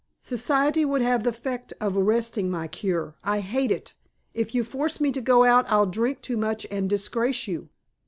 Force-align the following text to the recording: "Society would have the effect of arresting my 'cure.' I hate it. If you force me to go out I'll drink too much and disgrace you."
"Society 0.23 0.83
would 0.83 1.03
have 1.03 1.21
the 1.21 1.29
effect 1.29 1.73
of 1.79 1.95
arresting 1.95 2.49
my 2.49 2.67
'cure.' 2.67 3.13
I 3.23 3.39
hate 3.41 3.69
it. 3.69 3.93
If 4.33 4.55
you 4.55 4.63
force 4.63 4.99
me 4.99 5.11
to 5.11 5.21
go 5.21 5.43
out 5.43 5.71
I'll 5.71 5.85
drink 5.85 6.23
too 6.23 6.37
much 6.37 6.65
and 6.71 6.89
disgrace 6.89 7.45
you." 7.47 7.69